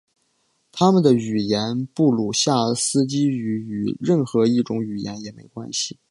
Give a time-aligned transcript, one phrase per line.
[0.71, 5.99] 他们的语言布鲁夏斯基语与任何一种语言也没关系。